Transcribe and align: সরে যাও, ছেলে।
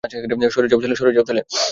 সরে 0.51 0.67
যাও, 1.13 1.25
ছেলে। 1.27 1.41